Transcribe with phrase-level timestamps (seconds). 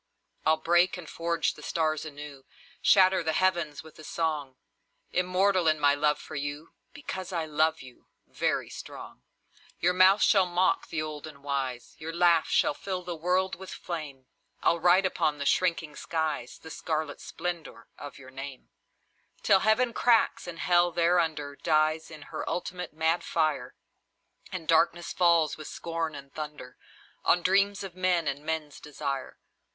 [0.47, 2.43] I'll break and forge the stars anew,
[2.81, 4.55] Shatter the heavens with a song;
[5.11, 9.21] Immortal in my love for you, Because I love you, very strong.
[9.79, 13.69] Your mouth shall mock the old and wise, Your laugh shall fill the world with
[13.69, 14.25] flame,
[14.63, 18.71] I'll write upon the shrinking skies The scarlet splendour of your name,
[19.43, 23.75] Till Heaven cracks, and Hell thereunder Dies in her ultimate mad fire,
[24.51, 26.75] And darkness falls, with scornful thunder,
[27.23, 29.37] On dreams of men and men's desire.